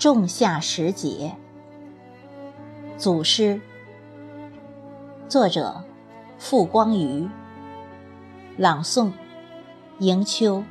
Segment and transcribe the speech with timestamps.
[0.00, 1.36] 仲夏时节，
[2.96, 3.60] 祖师，
[5.28, 5.84] 作者：
[6.38, 7.28] 傅光瑜，
[8.56, 9.12] 朗诵：
[9.98, 10.64] 迎秋。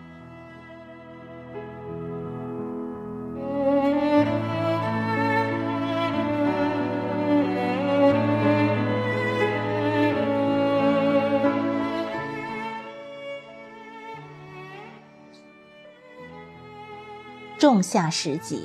[17.60, 18.58] 仲夏时节，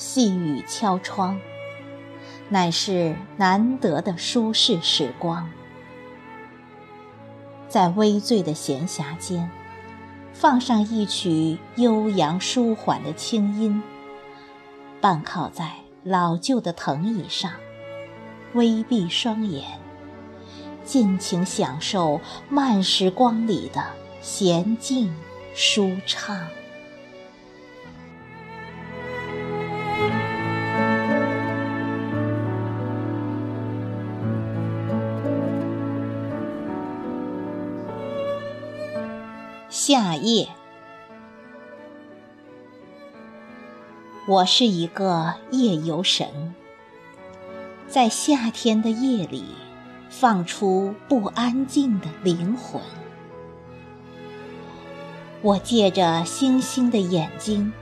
[0.00, 1.38] 细雨敲窗，
[2.48, 5.50] 乃是难得的舒适时光。
[7.68, 9.50] 在微醉的闲暇间，
[10.32, 13.82] 放上一曲悠扬舒缓的清音，
[15.02, 15.70] 半靠在
[16.02, 17.52] 老旧的藤椅上，
[18.54, 19.78] 微闭双眼，
[20.82, 23.84] 尽情享受慢时光里的
[24.22, 25.14] 娴静
[25.54, 26.48] 舒畅。
[39.82, 40.46] 夏夜，
[44.28, 46.54] 我是一个夜游神，
[47.88, 49.42] 在夏天的夜里
[50.10, 52.82] 放出不安静的灵魂。
[55.40, 57.72] 我借着星星的眼睛，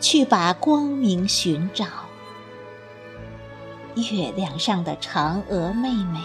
[0.00, 1.86] 去把光明寻找。
[3.94, 6.18] 月亮上的嫦娥妹妹，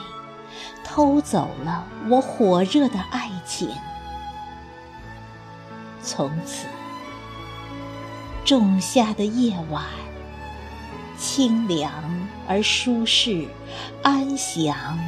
[0.83, 3.69] 偷走了我火热的爱情。
[6.03, 6.65] 从此，
[8.43, 9.85] 仲夏的夜晚，
[11.17, 11.91] 清凉
[12.47, 13.45] 而舒适，
[14.03, 14.99] 安详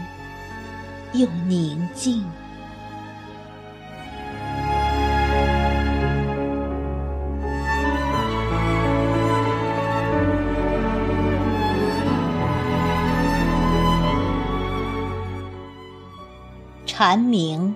[1.13, 2.23] 又宁静。
[16.85, 17.75] 蝉鸣。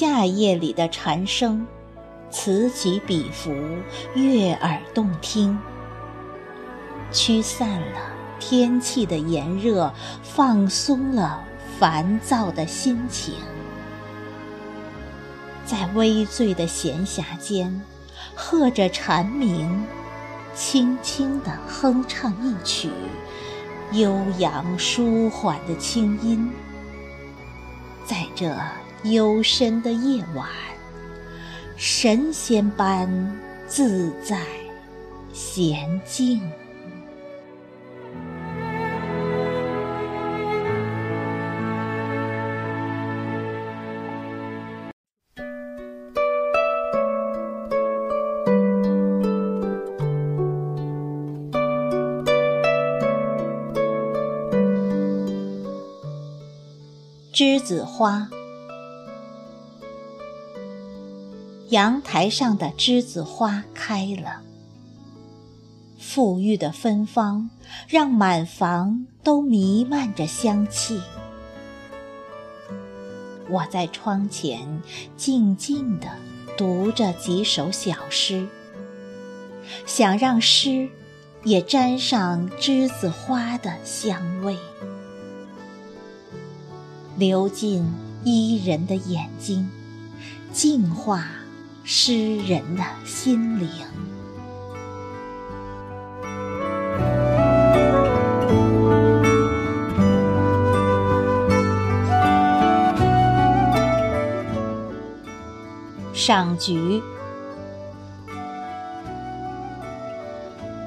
[0.00, 1.66] 夏夜里的蝉声，
[2.30, 3.52] 此起彼伏，
[4.14, 5.58] 悦耳动听，
[7.10, 7.98] 驱散了
[8.38, 9.92] 天气的炎热，
[10.22, 11.42] 放松了
[11.80, 13.34] 烦躁的心情。
[15.66, 17.82] 在微醉的闲暇间，
[18.36, 19.84] 和着蝉鸣，
[20.54, 22.88] 轻轻地哼唱一曲
[23.90, 26.48] 悠扬舒缓的清音，
[28.06, 28.56] 在这。
[29.04, 30.48] 幽深的夜晚，
[31.76, 33.08] 神仙般
[33.66, 34.40] 自在
[35.32, 36.40] 娴静。
[57.32, 58.28] 栀子花。
[61.70, 64.40] 阳台上的栀子花开了，
[66.00, 67.50] 馥郁的芬芳
[67.86, 70.98] 让满房都弥漫着香气。
[73.50, 74.82] 我在窗前
[75.16, 76.08] 静静地
[76.56, 78.46] 读着几首小诗，
[79.84, 80.88] 想让诗
[81.44, 84.56] 也沾上栀子花的香味，
[87.18, 87.86] 流进
[88.24, 89.68] 伊人的眼睛，
[90.50, 91.28] 净化。
[91.90, 93.66] 诗人的心灵。
[106.12, 107.02] 赏菊，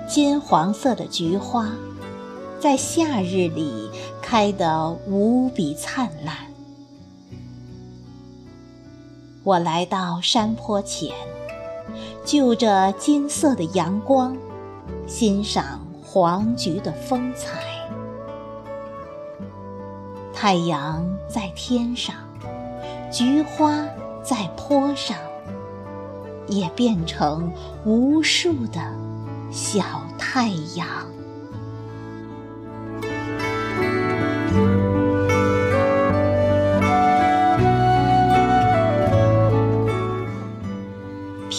[0.07, 1.67] 金黄色的菊花，
[2.59, 3.89] 在夏日里
[4.21, 6.50] 开得无比灿烂。
[9.43, 11.15] 我来到山坡前，
[12.23, 14.37] 就着金色的阳光，
[15.07, 17.49] 欣赏黄菊的风采。
[20.31, 22.13] 太阳在天上，
[23.11, 23.83] 菊花
[24.21, 25.17] 在坡上，
[26.47, 27.51] 也变成
[27.83, 28.79] 无数的
[29.49, 29.83] 小
[30.19, 30.87] 太阳。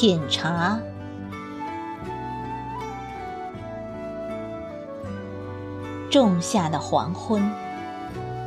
[0.02, 0.80] 品茶，
[6.10, 7.40] 仲夏的黄昏，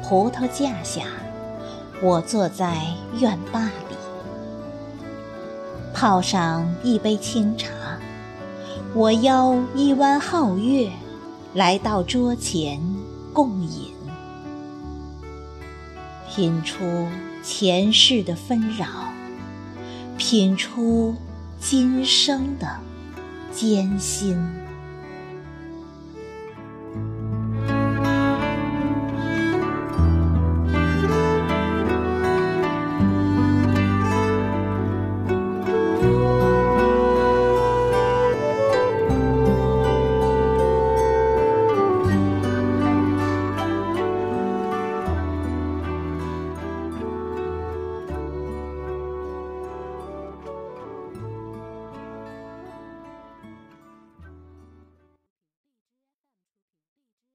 [0.03, 1.03] 葡萄架下，
[2.01, 2.75] 我坐在
[3.17, 3.95] 院坝里，
[5.93, 7.71] 泡上一杯清茶，
[8.93, 10.91] 我邀一弯皓月，
[11.53, 12.81] 来到桌前
[13.31, 13.93] 共饮，
[16.29, 17.07] 品出
[17.41, 18.85] 前世的纷扰，
[20.17, 21.15] 品出
[21.67, 22.67] 今生的
[23.51, 24.37] 艰辛。